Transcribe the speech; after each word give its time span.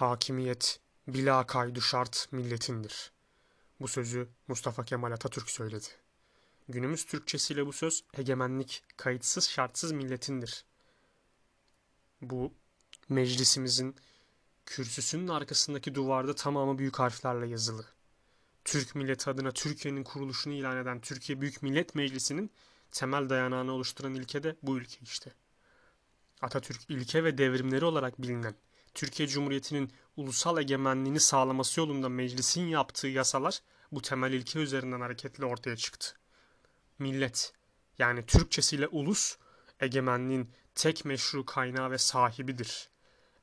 Hakimiyet 0.00 0.80
bila 1.08 1.46
kaydu 1.46 1.80
şart 1.80 2.28
milletindir. 2.32 3.12
Bu 3.80 3.88
sözü 3.88 4.28
Mustafa 4.48 4.84
Kemal 4.84 5.12
Atatürk 5.12 5.50
söyledi. 5.50 5.86
Günümüz 6.68 7.04
Türkçesiyle 7.04 7.66
bu 7.66 7.72
söz 7.72 8.04
egemenlik 8.14 8.84
kayıtsız 8.96 9.48
şartsız 9.48 9.92
milletindir. 9.92 10.64
Bu 12.20 12.54
meclisimizin 13.08 13.96
kürsüsünün 14.66 15.28
arkasındaki 15.28 15.94
duvarda 15.94 16.34
tamamı 16.34 16.78
büyük 16.78 16.98
harflerle 16.98 17.46
yazılı. 17.46 17.86
Türk 18.64 18.94
milleti 18.94 19.30
adına 19.30 19.50
Türkiye'nin 19.50 20.04
kuruluşunu 20.04 20.54
ilan 20.54 20.76
eden 20.76 21.00
Türkiye 21.00 21.40
Büyük 21.40 21.62
Millet 21.62 21.94
Meclisi'nin 21.94 22.50
temel 22.90 23.28
dayanağını 23.28 23.72
oluşturan 23.72 24.14
ilke 24.14 24.42
de 24.42 24.56
bu 24.62 24.78
ilke 24.78 24.98
işte. 25.02 25.32
Atatürk 26.42 26.80
ilke 26.88 27.24
ve 27.24 27.38
devrimleri 27.38 27.84
olarak 27.84 28.22
bilinen 28.22 28.54
Türkiye 28.94 29.28
Cumhuriyeti'nin 29.28 29.92
ulusal 30.16 30.58
egemenliğini 30.58 31.20
sağlaması 31.20 31.80
yolunda 31.80 32.08
meclisin 32.08 32.66
yaptığı 32.66 33.08
yasalar 33.08 33.60
bu 33.92 34.02
temel 34.02 34.32
ilke 34.32 34.58
üzerinden 34.58 35.00
hareketle 35.00 35.44
ortaya 35.44 35.76
çıktı. 35.76 36.16
Millet 36.98 37.52
yani 37.98 38.26
Türkçesiyle 38.26 38.88
ulus 38.88 39.36
egemenliğin 39.80 40.50
tek 40.74 41.04
meşru 41.04 41.46
kaynağı 41.46 41.90
ve 41.90 41.98
sahibidir. 41.98 42.88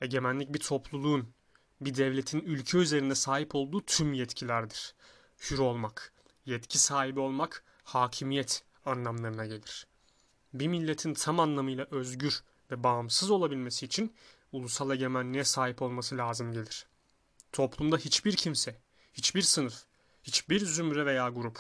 Egemenlik 0.02 0.54
bir 0.54 0.60
topluluğun, 0.60 1.34
bir 1.82 1.96
devletin 1.96 2.42
ülke 2.42 2.78
üzerinde 2.78 3.16
sahip 3.16 3.56
olduğu 3.56 3.86
tüm 3.86 4.14
yetkilerdir. 4.14 4.96
Hür 5.40 5.60
olmak, 5.60 6.14
yetki 6.46 6.78
sahibi 6.80 7.20
olmak, 7.20 7.64
hakimiyet 7.84 8.64
anlamlarına 8.86 9.46
gelir. 9.46 9.88
Bir 10.54 10.68
milletin 10.68 11.14
tam 11.14 11.40
anlamıyla 11.40 11.88
özgür 11.92 12.44
ve 12.72 12.84
bağımsız 12.84 13.32
olabilmesi 13.32 13.86
için 13.86 14.16
ulusal 14.52 14.92
egemenliğe 14.92 15.44
sahip 15.44 15.82
olması 15.82 16.18
lazım 16.18 16.54
gelir. 16.54 16.88
Toplumda 17.52 17.98
hiçbir 17.98 18.36
kimse, 18.36 18.82
hiçbir 19.14 19.42
sınıf, 19.42 19.84
hiçbir 20.24 20.60
zümre 20.66 21.06
veya 21.06 21.30
grup 21.30 21.60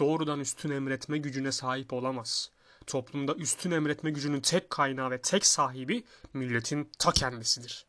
doğrudan 0.00 0.40
üstün 0.40 0.70
emretme 0.70 1.18
gücüne 1.18 1.52
sahip 1.52 1.92
olamaz. 1.92 2.50
Toplumda 2.86 3.34
üstün 3.34 3.70
emretme 3.70 4.10
gücünün 4.10 4.40
tek 4.40 4.70
kaynağı 4.70 5.10
ve 5.10 5.20
tek 5.20 5.46
sahibi 5.46 6.04
milletin 6.34 6.90
ta 6.98 7.12
kendisidir. 7.12 7.86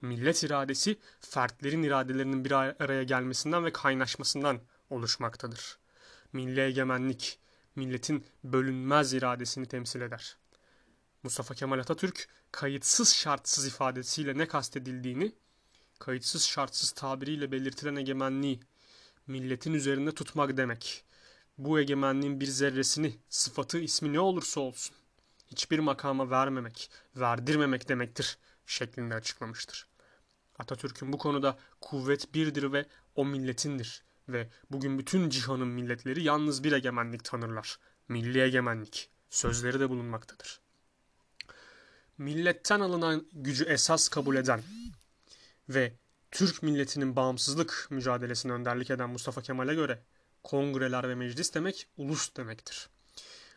Millet 0.00 0.42
iradesi 0.42 0.98
fertlerin 1.20 1.82
iradelerinin 1.82 2.44
bir 2.44 2.52
araya 2.52 3.02
gelmesinden 3.02 3.64
ve 3.64 3.72
kaynaşmasından 3.72 4.60
oluşmaktadır. 4.90 5.78
Milli 6.32 6.60
egemenlik 6.60 7.38
milletin 7.76 8.26
bölünmez 8.44 9.14
iradesini 9.14 9.66
temsil 9.66 10.00
eder. 10.00 10.36
Mustafa 11.24 11.54
Kemal 11.54 11.78
Atatürk 11.78 12.28
kayıtsız 12.52 13.14
şartsız 13.14 13.66
ifadesiyle 13.66 14.38
ne 14.38 14.48
kastedildiğini, 14.48 15.32
kayıtsız 15.98 16.46
şartsız 16.46 16.90
tabiriyle 16.90 17.52
belirtilen 17.52 17.96
egemenliği 17.96 18.60
milletin 19.26 19.74
üzerinde 19.74 20.12
tutmak 20.12 20.56
demek. 20.56 21.04
Bu 21.58 21.80
egemenliğin 21.80 22.40
bir 22.40 22.46
zerresini, 22.46 23.18
sıfatı, 23.28 23.78
ismi 23.78 24.12
ne 24.12 24.20
olursa 24.20 24.60
olsun 24.60 24.96
hiçbir 25.46 25.78
makama 25.78 26.30
vermemek, 26.30 26.90
verdirmemek 27.16 27.88
demektir 27.88 28.38
şeklinde 28.66 29.14
açıklamıştır. 29.14 29.86
Atatürk'ün 30.58 31.12
bu 31.12 31.18
konuda 31.18 31.58
kuvvet 31.80 32.34
birdir 32.34 32.72
ve 32.72 32.86
o 33.14 33.24
milletindir 33.24 34.02
ve 34.28 34.48
bugün 34.70 34.98
bütün 34.98 35.30
cihanın 35.30 35.68
milletleri 35.68 36.22
yalnız 36.22 36.64
bir 36.64 36.72
egemenlik 36.72 37.24
tanırlar. 37.24 37.78
Milli 38.08 38.40
egemenlik. 38.40 39.10
Sözleri 39.30 39.80
de 39.80 39.90
bulunmaktadır 39.90 40.63
milletten 42.18 42.80
alınan 42.80 43.26
gücü 43.32 43.64
esas 43.64 44.08
kabul 44.08 44.36
eden 44.36 44.62
ve 45.68 45.92
Türk 46.30 46.62
milletinin 46.62 47.16
bağımsızlık 47.16 47.86
mücadelesine 47.90 48.52
önderlik 48.52 48.90
eden 48.90 49.10
Mustafa 49.10 49.42
Kemal'e 49.42 49.74
göre 49.74 50.02
kongreler 50.44 51.08
ve 51.08 51.14
meclis 51.14 51.54
demek 51.54 51.88
ulus 51.96 52.36
demektir. 52.36 52.88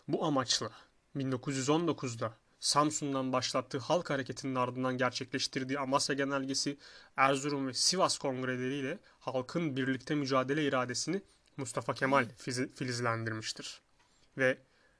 Bu 0.07 0.25
amaçla 0.25 0.71
1919'da 1.15 2.33
Samsun'dan 2.59 3.33
başlattığı 3.33 3.77
halk 3.77 4.09
hareketinin 4.09 4.55
ardından 4.55 4.97
gerçekleştirdiği 4.97 5.79
Amasya 5.79 6.15
Genelgesi, 6.15 6.77
Erzurum 7.17 7.67
ve 7.67 7.73
Sivas 7.73 8.17
kongreleriyle 8.17 8.99
halkın 9.19 9.77
birlikte 9.77 10.15
mücadele 10.15 10.65
iradesini 10.65 11.21
Mustafa 11.57 11.93
Kemal 11.93 12.27
filizlendirmiştir. 12.75 13.81
Ve 14.37 14.57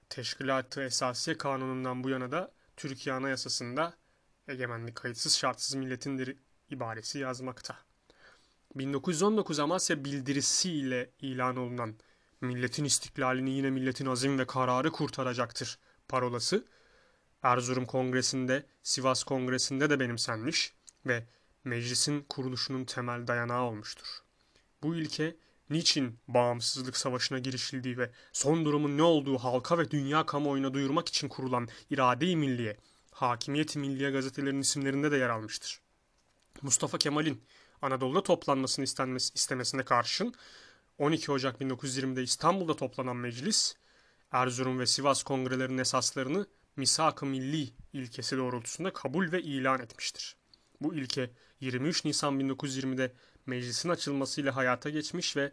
Teşkilat-ı 0.10 0.84
Esasiye 0.84 1.38
Kanunu'ndan 1.38 2.04
bu 2.04 2.10
yana 2.10 2.32
da 2.32 2.52
Türkiye 2.78 3.16
Anayasası'nda 3.16 3.94
egemenlik 4.48 4.96
kayıtsız 4.96 5.38
şartsız 5.38 5.76
milletindir 5.76 6.38
ibaresi 6.70 7.20
yazmakta. 7.20 7.78
1919 8.76 9.60
Amasya 9.60 10.06
bildirisi 10.06 10.72
ile 10.72 11.10
ilan 11.20 11.58
olunan 11.58 11.96
milletin 12.42 12.84
istiklalini 12.84 13.50
yine 13.50 13.70
milletin 13.70 14.06
azim 14.06 14.40
ve 14.40 14.48
kararı 14.48 14.92
kurtaracaktır 14.92 15.80
parolası 16.08 16.66
Erzurum 17.44 17.86
Kongresi'nde, 17.86 18.66
Sivas 18.84 19.24
Kongresi'nde 19.24 19.90
de 19.90 20.00
benimsenmiş 20.00 20.74
ve 21.06 21.28
meclisin 21.64 22.22
kuruluşunun 22.30 22.86
temel 22.86 23.28
dayanağı 23.28 23.64
olmuştur. 23.64 24.08
Bu 24.84 24.96
ilke 24.96 25.36
niçin 25.70 26.20
bağımsızlık 26.28 26.98
savaşına 26.98 27.40
girişildiği 27.40 27.98
ve 27.98 28.12
son 28.34 28.66
durumun 28.66 28.98
ne 28.98 29.04
olduğu 29.04 29.38
halka 29.38 29.78
ve 29.78 29.92
dünya 29.92 30.26
kamuoyuna 30.26 30.74
duyurmak 30.74 31.10
için 31.10 31.28
kurulan 31.28 31.68
irade-i 31.90 32.36
milliye, 32.36 32.78
Hakimiyet-i 33.12 33.80
Milliye 33.80 34.12
gazetelerinin 34.12 34.62
isimlerinde 34.62 35.12
de 35.12 35.18
yer 35.18 35.30
almıştır. 35.30 35.82
Mustafa 36.62 36.98
Kemal'in 36.98 37.42
Anadolu'da 37.82 38.24
toplanmasını 38.24 38.86
istenmesi, 38.86 39.34
istemesine 39.36 39.84
karşın 39.84 40.34
12 40.98 41.32
Ocak 41.32 41.62
1920'de 41.62 42.24
İstanbul'da 42.24 42.76
toplanan 42.76 43.16
meclis, 43.16 43.76
Erzurum 44.32 44.80
ve 44.80 44.86
Sivas 44.86 45.24
kongrelerinin 45.24 45.78
esaslarını 45.78 46.46
Misak-ı 46.76 47.26
Milli 47.26 47.70
ilkesi 47.94 48.38
doğrultusunda 48.38 48.94
kabul 48.94 49.32
ve 49.32 49.42
ilan 49.42 49.80
etmiştir. 49.80 50.36
Bu 50.82 50.96
ilke 50.96 51.32
23 51.60 52.06
Nisan 52.06 52.40
1920'de 52.40 53.14
meclisin 53.48 53.90
açılmasıyla 53.90 54.56
hayata 54.56 54.90
geçmiş 54.90 55.38
ve 55.38 55.52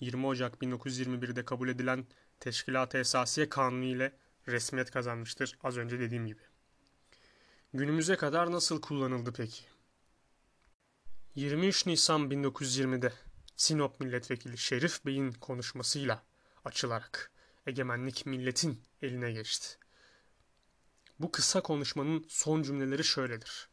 20 0.00 0.26
Ocak 0.26 0.54
1921'de 0.54 1.44
kabul 1.44 1.68
edilen 1.68 2.06
Teşkilat-ı 2.40 2.98
Esasiye 2.98 3.48
Kanunu 3.48 3.84
ile 3.84 4.12
resmiyet 4.48 4.90
kazanmıştır 4.90 5.58
az 5.62 5.76
önce 5.76 6.00
dediğim 6.00 6.26
gibi. 6.26 6.40
Günümüze 7.74 8.16
kadar 8.16 8.52
nasıl 8.52 8.80
kullanıldı 8.80 9.32
peki? 9.32 9.64
23 11.34 11.86
Nisan 11.86 12.30
1920'de 12.30 13.12
Sinop 13.56 14.00
Milletvekili 14.00 14.58
Şerif 14.58 15.06
Bey'in 15.06 15.32
konuşmasıyla 15.32 16.22
açılarak 16.64 17.30
egemenlik 17.66 18.26
milletin 18.26 18.82
eline 19.02 19.32
geçti. 19.32 19.68
Bu 21.20 21.30
kısa 21.30 21.60
konuşmanın 21.60 22.26
son 22.28 22.62
cümleleri 22.62 23.04
şöyledir 23.04 23.68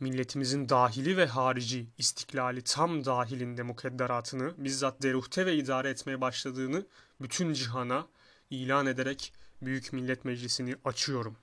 milletimizin 0.00 0.68
dahili 0.68 1.16
ve 1.16 1.26
harici 1.26 1.86
istiklali 1.98 2.62
tam 2.62 3.04
dahilinde 3.04 3.62
mukedderatını 3.62 4.54
bizzat 4.58 5.02
deruhte 5.02 5.46
ve 5.46 5.56
idare 5.56 5.90
etmeye 5.90 6.20
başladığını 6.20 6.86
bütün 7.20 7.52
cihana 7.52 8.06
ilan 8.50 8.86
ederek 8.86 9.32
Büyük 9.62 9.92
Millet 9.92 10.24
Meclisi'ni 10.24 10.76
açıyorum. 10.84 11.36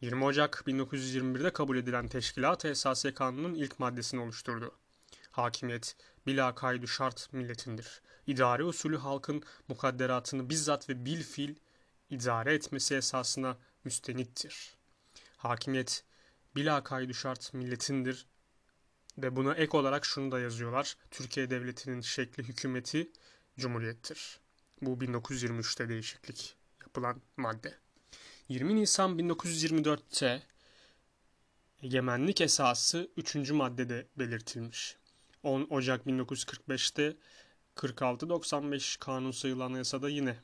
20 0.00 0.24
Ocak 0.24 0.62
1921'de 0.66 1.52
kabul 1.52 1.76
edilen 1.76 2.08
Teşkilat-ı 2.08 2.68
Esasiye 2.68 3.14
Kanunu'nun 3.14 3.54
ilk 3.54 3.78
maddesini 3.78 4.20
oluşturdu. 4.20 4.74
Hakimiyet 5.30 5.96
bila 6.26 6.54
kaydu 6.54 6.86
şart 6.86 7.32
milletindir. 7.32 8.02
İdare 8.26 8.64
usulü 8.64 8.96
halkın 8.96 9.42
mukadderatını 9.68 10.50
bizzat 10.50 10.88
ve 10.88 11.04
bil 11.04 11.22
fil 11.22 11.54
idare 12.10 12.54
etmesi 12.54 12.94
esasına 12.94 13.56
müstenittir. 13.84 14.74
Hakimiyet 15.36 16.04
bila 16.56 16.84
kaydı 16.84 17.14
şart 17.14 17.54
milletindir. 17.54 18.26
Ve 19.18 19.36
buna 19.36 19.54
ek 19.54 19.76
olarak 19.76 20.04
şunu 20.04 20.32
da 20.32 20.40
yazıyorlar. 20.40 20.96
Türkiye 21.10 21.50
Devleti'nin 21.50 22.00
şekli 22.00 22.42
hükümeti 22.42 23.10
cumhuriyettir. 23.58 24.40
Bu 24.82 24.90
1923'te 24.90 25.88
değişiklik 25.88 26.56
yapılan 26.80 27.22
madde. 27.36 27.74
20 28.48 28.76
Nisan 28.76 29.18
1924'te 29.18 30.42
egemenlik 31.82 32.40
esası 32.40 33.10
3. 33.16 33.50
maddede 33.50 34.06
belirtilmiş. 34.16 34.96
10 35.42 35.66
Ocak 35.70 36.06
1945'te 36.06 37.16
46-95 37.76 38.98
kanun 38.98 39.30
sayılan 39.30 39.70
yasada 39.70 40.08
yine 40.08 40.36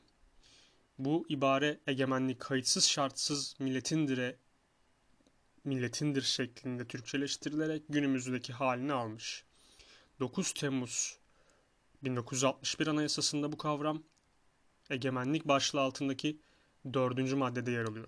bu 0.97 1.25
ibare 1.29 1.79
egemenlik 1.87 2.39
kayıtsız 2.39 2.85
şartsız 2.87 3.55
milletindir'e 3.59 4.35
milletindir 5.63 6.21
şeklinde 6.21 6.87
Türkçeleştirilerek 6.87 7.83
günümüzdeki 7.89 8.53
halini 8.53 8.93
almış. 8.93 9.43
9 10.19 10.53
Temmuz 10.53 11.17
1961 12.03 12.87
Anayasası'nda 12.87 13.51
bu 13.51 13.57
kavram 13.57 14.03
egemenlik 14.89 15.47
başlığı 15.47 15.81
altındaki 15.81 16.39
dördüncü 16.93 17.35
maddede 17.35 17.71
yer 17.71 17.83
alıyor. 17.83 18.07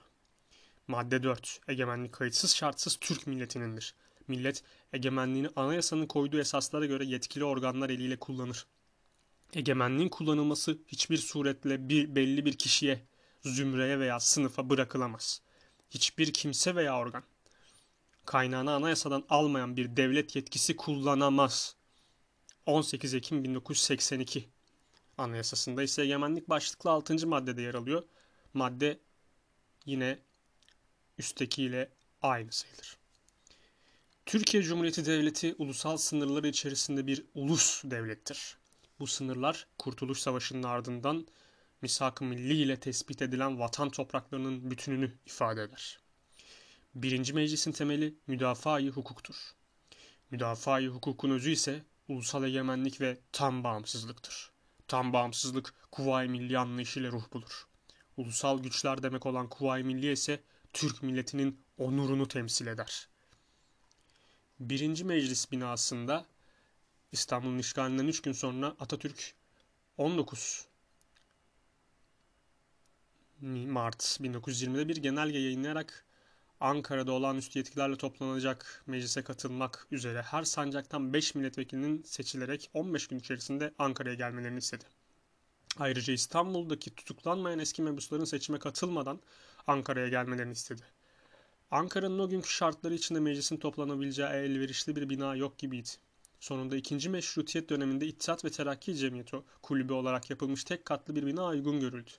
Madde 0.87 1.23
4. 1.23 1.59
Egemenlik 1.67 2.13
kayıtsız 2.13 2.55
şartsız 2.55 2.97
Türk 3.01 3.27
milletinindir. 3.27 3.95
Millet 4.27 4.63
egemenliğini 4.93 5.49
anayasanın 5.55 6.05
koyduğu 6.05 6.39
esaslara 6.39 6.85
göre 6.85 7.05
yetkili 7.05 7.43
organlar 7.43 7.89
eliyle 7.89 8.19
kullanır. 8.19 8.67
Egemenliğin 9.53 10.09
kullanılması 10.09 10.77
hiçbir 10.87 11.17
suretle 11.17 11.89
bir 11.89 12.15
belli 12.15 12.45
bir 12.45 12.53
kişiye, 12.53 13.05
zümreye 13.41 13.99
veya 13.99 14.19
sınıfa 14.19 14.69
bırakılamaz. 14.69 15.41
Hiçbir 15.89 16.33
kimse 16.33 16.75
veya 16.75 16.97
organ 16.97 17.23
kaynağını 18.31 18.71
anayasadan 18.73 19.25
almayan 19.29 19.77
bir 19.77 19.97
devlet 19.97 20.35
yetkisi 20.35 20.75
kullanamaz. 20.75 21.75
18 22.65 23.13
Ekim 23.13 23.43
1982 23.43 24.49
Anayasasında 25.17 25.83
ise 25.83 26.01
egemenlik 26.01 26.49
başlıklı 26.49 26.89
6. 26.89 27.27
maddede 27.27 27.61
yer 27.61 27.73
alıyor. 27.73 28.03
Madde 28.53 28.99
yine 29.85 30.19
üsttekiyle 31.17 31.89
aynı 32.21 32.51
sayılır. 32.51 32.97
Türkiye 34.25 34.63
Cumhuriyeti 34.63 35.05
Devleti 35.05 35.55
ulusal 35.57 35.97
sınırları 35.97 36.47
içerisinde 36.47 37.07
bir 37.07 37.25
ulus 37.35 37.83
devlettir. 37.83 38.57
Bu 38.99 39.07
sınırlar 39.07 39.67
Kurtuluş 39.77 40.19
Savaşı'nın 40.19 40.63
ardından 40.63 41.27
misak-ı 41.81 42.23
milli 42.23 42.53
ile 42.53 42.79
tespit 42.79 43.21
edilen 43.21 43.59
vatan 43.59 43.89
topraklarının 43.89 44.71
bütününü 44.71 45.11
ifade 45.25 45.63
eder. 45.63 46.01
Birinci 46.95 47.33
meclisin 47.33 47.71
temeli 47.71 48.15
müdafaa-i 48.27 48.89
hukuktur. 48.89 49.35
Müdafaa-i 50.31 50.87
hukukun 50.87 51.29
özü 51.29 51.51
ise 51.51 51.83
ulusal 52.07 52.43
egemenlik 52.43 53.01
ve 53.01 53.17
tam 53.31 53.63
bağımsızlıktır. 53.63 54.51
Tam 54.87 55.13
bağımsızlık 55.13 55.73
Kuvayi 55.91 56.29
Milli 56.29 56.57
anlayışıyla 56.57 57.11
ruh 57.11 57.33
bulur. 57.33 57.67
Ulusal 58.17 58.63
güçler 58.63 59.03
demek 59.03 59.25
olan 59.25 59.49
Kuvayi 59.49 59.83
Milli 59.83 60.11
ise 60.11 60.43
Türk 60.73 61.03
milletinin 61.03 61.61
onurunu 61.77 62.27
temsil 62.27 62.67
eder. 62.67 63.07
Birinci 64.59 65.03
Meclis 65.03 65.51
binasında 65.51 66.25
İstanbul'un 67.11 67.59
işgalinden 67.59 68.07
3 68.07 68.21
gün 68.21 68.31
sonra 68.31 68.67
Atatürk 68.79 69.33
19 69.97 70.67
Mart 73.41 74.03
1920'de 74.03 74.87
bir 74.87 74.97
genelge 74.97 75.39
yayınlayarak 75.39 76.05
Ankara'da 76.61 77.11
olağanüstü 77.11 77.59
yetkilerle 77.59 77.95
toplanacak 77.95 78.83
meclise 78.87 79.23
katılmak 79.23 79.87
üzere 79.91 80.21
her 80.21 80.43
sancaktan 80.43 81.13
5 81.13 81.35
milletvekilinin 81.35 82.03
seçilerek 82.03 82.69
15 82.73 83.07
gün 83.07 83.19
içerisinde 83.19 83.73
Ankara'ya 83.79 84.15
gelmelerini 84.15 84.57
istedi. 84.57 84.83
Ayrıca 85.77 86.13
İstanbul'daki 86.13 86.95
tutuklanmayan 86.95 87.59
eski 87.59 87.81
mebusların 87.81 88.25
seçime 88.25 88.59
katılmadan 88.59 89.19
Ankara'ya 89.67 90.07
gelmelerini 90.07 90.51
istedi. 90.51 90.81
Ankara'nın 91.71 92.19
o 92.19 92.29
günkü 92.29 92.49
şartları 92.49 92.93
içinde 92.93 93.19
meclisin 93.19 93.57
toplanabileceği 93.57 94.29
elverişli 94.29 94.95
bir 94.95 95.09
bina 95.09 95.35
yok 95.35 95.57
gibiydi. 95.57 95.89
Sonunda 96.39 96.75
ikinci 96.75 97.09
meşrutiyet 97.09 97.69
döneminde 97.69 98.07
İttihat 98.07 98.45
ve 98.45 98.49
Terakki 98.49 98.95
Cemiyeti 98.95 99.37
kulübü 99.61 99.93
olarak 99.93 100.29
yapılmış 100.29 100.63
tek 100.63 100.85
katlı 100.85 101.15
bir 101.15 101.25
bina 101.25 101.47
uygun 101.47 101.79
görüldü. 101.79 102.11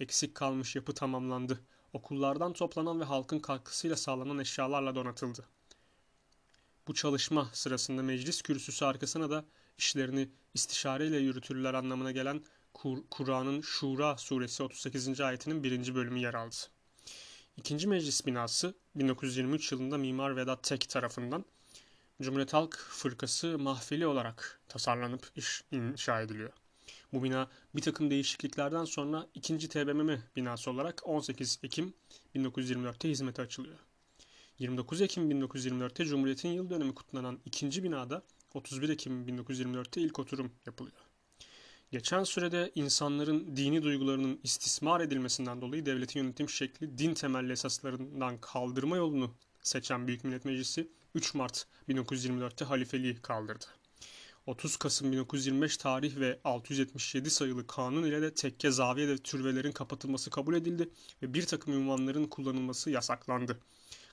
Eksik 0.00 0.34
kalmış 0.34 0.76
yapı 0.76 0.94
tamamlandı 0.94 1.60
okullardan 1.92 2.52
toplanan 2.52 3.00
ve 3.00 3.04
halkın 3.04 3.38
katkısıyla 3.38 3.96
sağlanan 3.96 4.38
eşyalarla 4.38 4.94
donatıldı. 4.94 5.44
Bu 6.88 6.94
çalışma 6.94 7.50
sırasında 7.52 8.02
meclis 8.02 8.42
kürsüsü 8.42 8.84
arkasına 8.84 9.30
da 9.30 9.44
işlerini 9.78 10.28
istişareyle 10.54 11.16
yürütürler 11.16 11.74
anlamına 11.74 12.12
gelen 12.12 12.42
Kur 12.74 12.98
Kur'an'ın 13.10 13.60
Şura 13.60 14.16
suresi 14.16 14.62
38. 14.62 15.20
ayetinin 15.20 15.64
birinci 15.64 15.94
bölümü 15.94 16.18
yer 16.18 16.34
aldı. 16.34 16.56
İkinci 17.56 17.88
meclis 17.88 18.26
binası 18.26 18.74
1923 18.94 19.72
yılında 19.72 19.98
Mimar 19.98 20.36
Vedat 20.36 20.62
Tek 20.62 20.88
tarafından 20.88 21.44
Cumhuriyet 22.22 22.52
Halk 22.52 22.76
Fırkası 22.76 23.58
mahfili 23.58 24.06
olarak 24.06 24.60
tasarlanıp 24.68 25.32
inşa 25.70 26.20
ediliyor. 26.20 26.52
Bu 27.12 27.22
bina 27.22 27.48
bir 27.76 27.82
takım 27.82 28.10
değişikliklerden 28.10 28.84
sonra 28.84 29.26
2. 29.34 29.68
TBMM 29.68 30.18
binası 30.36 30.70
olarak 30.70 31.02
18 31.04 31.58
Ekim 31.62 31.94
1924'te 32.34 33.08
hizmete 33.08 33.42
açılıyor. 33.42 33.78
29 34.58 35.00
Ekim 35.00 35.30
1924'te 35.30 36.04
Cumhuriyet'in 36.04 36.48
yıl 36.48 36.70
dönümü 36.70 36.94
kutlanan 36.94 37.38
ikinci 37.44 37.82
binada 37.82 38.22
31 38.54 38.88
Ekim 38.88 39.28
1924'te 39.28 40.00
ilk 40.00 40.18
oturum 40.18 40.52
yapılıyor. 40.66 40.96
Geçen 41.90 42.24
sürede 42.24 42.72
insanların 42.74 43.56
dini 43.56 43.82
duygularının 43.82 44.40
istismar 44.42 45.00
edilmesinden 45.00 45.60
dolayı 45.60 45.86
devletin 45.86 46.20
yönetim 46.20 46.48
şekli 46.48 46.98
din 46.98 47.14
temelli 47.14 47.52
esaslarından 47.52 48.38
kaldırma 48.40 48.96
yolunu 48.96 49.34
seçen 49.62 50.06
Büyük 50.06 50.24
Millet 50.24 50.44
Meclisi 50.44 50.88
3 51.14 51.34
Mart 51.34 51.66
1924'te 51.88 52.64
halifeliği 52.64 53.16
kaldırdı. 53.16 53.64
30 54.46 54.76
Kasım 54.76 55.12
1925 55.12 55.76
tarih 55.76 56.16
ve 56.16 56.40
677 56.44 57.30
sayılı 57.30 57.66
kanun 57.66 58.02
ile 58.02 58.22
de 58.22 58.34
tekke, 58.34 58.70
zaviye 58.70 59.08
ve 59.08 59.16
türvelerin 59.16 59.72
kapatılması 59.72 60.30
kabul 60.30 60.54
edildi 60.54 60.88
ve 61.22 61.34
bir 61.34 61.46
takım 61.46 61.74
ünvanların 61.74 62.26
kullanılması 62.26 62.90
yasaklandı. 62.90 63.58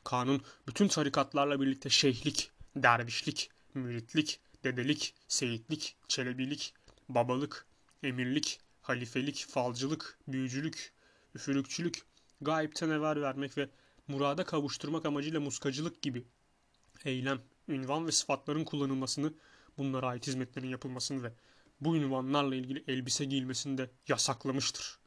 Kanun 0.04 0.42
bütün 0.68 0.88
tarikatlarla 0.88 1.62
birlikte 1.62 1.90
şeyhlik, 1.90 2.52
dervişlik, 2.76 3.50
müritlik, 3.74 4.40
dedelik, 4.64 5.14
seyitlik, 5.28 5.96
çelebilik, 6.08 6.74
babalık, 7.10 7.66
emirlik, 8.04 8.60
halifelik, 8.82 9.46
falcılık, 9.50 10.18
büyücülük, 10.28 10.92
üfürükçülük, 11.36 12.02
gayipten 12.42 12.90
ever 12.90 13.22
vermek 13.22 13.58
ve 13.58 13.70
murada 14.08 14.44
kavuşturmak 14.44 15.06
amacıyla 15.06 15.40
muskacılık 15.40 16.02
gibi 16.02 16.24
eylem, 17.06 17.42
ünvan 17.68 18.08
ve 18.08 18.12
sıfatların 18.12 18.64
kullanılmasını 18.64 19.34
bunlara 19.80 20.08
ait 20.08 20.28
hizmetlerin 20.28 20.68
yapılmasını 20.68 21.24
ve 21.24 21.34
bu 21.82 21.96
ünvanlarla 21.96 22.56
ilgili 22.56 22.84
elbise 22.88 23.26
giyilmesini 23.26 23.78
de 23.78 23.90
yasaklamıştır. 24.08 25.00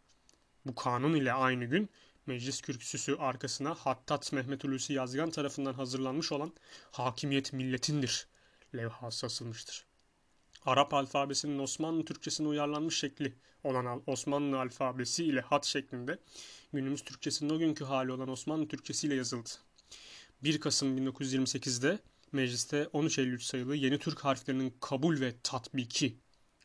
Bu 0.67 0.75
kanun 0.75 1.15
ile 1.15 1.33
aynı 1.33 1.65
gün 1.65 1.91
meclis 2.27 2.61
kürsüsü 2.61 3.17
arkasına 3.17 3.75
Hattat 3.75 4.33
Mehmet 4.33 4.65
Hulusi 4.65 4.93
Yazgan 4.93 5.31
tarafından 5.31 5.75
hazırlanmış 5.75 6.33
olan 6.33 6.53
Hakimiyet 6.91 7.53
Milletindir 7.53 8.27
levhası 8.75 9.27
asılmıştır. 9.27 9.87
Arap 10.65 10.95
alfabesinin 10.95 11.59
Osmanlı 11.59 12.05
Türkçesine 12.05 12.49
uyarlanmış 12.49 12.99
şekli 12.99 13.35
olan 13.65 14.03
Osmanlı 14.07 14.61
alfabesi 14.61 15.25
ile 15.25 15.41
hat 15.41 15.67
şeklinde 15.67 16.19
günümüz 16.73 17.05
Türkçesinin 17.05 17.51
o 17.51 17.59
günkü 17.59 17.85
hali 17.85 18.13
olan 18.13 18.29
Osmanlı 18.29 18.69
Türkçesi 18.69 19.07
ile 19.07 19.15
yazıldı. 19.15 19.51
1 20.43 20.61
Kasım 20.61 20.99
1928'de 20.99 21.99
mecliste 22.33 22.89
1353 22.95 23.43
sayılı 23.43 23.77
yeni 23.77 23.99
Türk 23.99 24.25
harflerinin 24.25 24.75
kabul 24.81 25.21
ve 25.21 25.35
tatbiki 25.43 26.19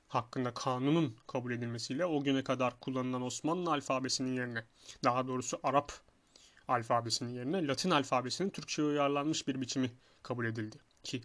hakkında 0.07 0.53
kanunun 0.53 1.17
kabul 1.27 1.51
edilmesiyle 1.51 2.05
o 2.05 2.23
güne 2.23 2.43
kadar 2.43 2.79
kullanılan 2.79 3.21
Osmanlı 3.21 3.71
alfabesinin 3.71 4.35
yerine 4.35 4.65
daha 5.03 5.27
doğrusu 5.27 5.59
Arap 5.63 5.91
alfabesinin 6.67 7.33
yerine 7.33 7.67
Latin 7.67 7.89
alfabesinin 7.89 8.49
Türkçe'ye 8.49 8.87
uyarlanmış 8.87 9.47
bir 9.47 9.61
biçimi 9.61 9.91
kabul 10.23 10.45
edildi. 10.45 10.77
Ki 11.03 11.21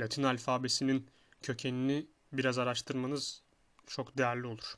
Latin 0.00 0.22
alfabesinin 0.22 1.06
kökenini 1.42 2.06
biraz 2.32 2.58
araştırmanız 2.58 3.42
çok 3.86 4.18
değerli 4.18 4.46
olur. 4.46 4.74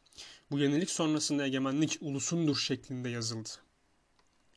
Bu 0.51 0.59
yenilik 0.59 0.91
sonrasında 0.91 1.47
egemenlik 1.47 1.99
ulusundur 2.01 2.57
şeklinde 2.57 3.09
yazıldı. 3.09 3.49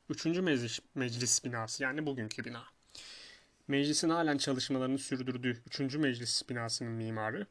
Üçüncü 0.09 0.41
meclis, 0.41 0.79
meclis 0.95 1.45
binası 1.45 1.83
yani 1.83 2.05
bugünkü 2.05 2.45
bina. 2.45 2.72
Meclisin 3.67 4.09
halen 4.09 4.37
çalışmalarını 4.37 4.97
sürdürdüğü 4.97 5.61
3. 5.79 5.95
Meclis 5.95 6.49
binasının 6.49 6.91
mimarı, 6.91 7.47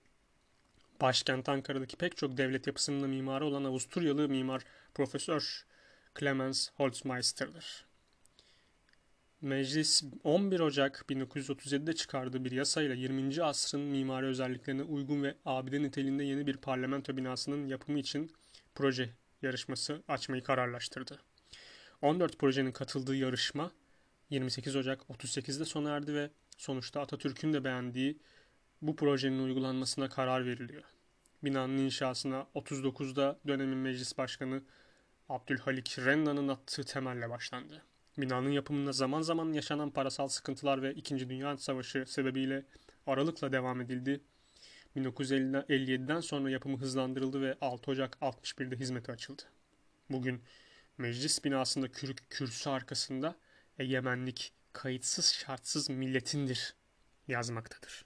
başkent 1.00 1.48
Ankara'daki 1.48 1.96
pek 1.96 2.16
çok 2.16 2.36
devlet 2.36 2.66
yapısının 2.66 3.10
mimarı 3.10 3.46
olan 3.46 3.64
Avusturyalı 3.64 4.28
mimar 4.28 4.62
Profesör 4.94 5.66
Clemens 6.18 6.68
Holzmeister'dır. 6.74 7.86
Meclis 9.40 10.04
11 10.24 10.60
Ocak 10.60 11.04
1937'de 11.08 11.94
çıkardığı 11.94 12.44
bir 12.44 12.50
yasayla 12.50 12.94
20. 12.94 13.42
asrın 13.42 13.80
mimari 13.80 14.26
özelliklerine 14.26 14.82
uygun 14.82 15.22
ve 15.22 15.34
abide 15.44 15.82
niteliğinde 15.82 16.24
yeni 16.24 16.46
bir 16.46 16.56
parlamento 16.56 17.16
binasının 17.16 17.66
yapımı 17.66 17.98
için 17.98 18.32
proje 18.74 19.10
yarışması 19.42 20.02
açmayı 20.08 20.42
kararlaştırdı. 20.42 21.18
14 22.02 22.38
projenin 22.38 22.72
katıldığı 22.72 23.16
yarışma 23.16 23.70
28 24.32 24.76
Ocak 24.76 25.00
38'de 25.00 25.64
sona 25.64 25.90
erdi 25.90 26.14
ve 26.14 26.30
sonuçta 26.58 27.00
Atatürk'ün 27.00 27.52
de 27.52 27.64
beğendiği 27.64 28.18
bu 28.82 28.96
projenin 28.96 29.44
uygulanmasına 29.44 30.08
karar 30.08 30.46
veriliyor. 30.46 30.82
Binanın 31.44 31.78
inşasına 31.78 32.46
39'da 32.54 33.38
dönemin 33.46 33.78
meclis 33.78 34.18
başkanı 34.18 34.62
Abdülhalik 35.28 35.98
Renna'nın 35.98 36.48
attığı 36.48 36.84
temelle 36.84 37.30
başlandı. 37.30 37.82
Binanın 38.18 38.50
yapımında 38.50 38.92
zaman 38.92 39.22
zaman 39.22 39.52
yaşanan 39.52 39.90
parasal 39.90 40.28
sıkıntılar 40.28 40.82
ve 40.82 40.94
2. 40.94 41.28
Dünya 41.28 41.56
Savaşı 41.56 42.04
sebebiyle 42.06 42.64
aralıkla 43.06 43.52
devam 43.52 43.80
edildi. 43.80 44.20
1957'den 44.96 46.20
sonra 46.20 46.50
yapımı 46.50 46.78
hızlandırıldı 46.78 47.40
ve 47.40 47.56
6 47.60 47.90
Ocak 47.90 48.16
61'de 48.20 48.76
hizmete 48.76 49.12
açıldı. 49.12 49.42
Bugün 50.10 50.42
meclis 50.98 51.44
binasında 51.44 51.88
kürk 51.88 52.30
kürsü 52.30 52.70
arkasında 52.70 53.36
egemenlik, 53.78 54.54
kayıtsız 54.72 55.32
şartsız 55.32 55.90
milletindir 55.90 56.74
yazmaktadır. 57.28 58.04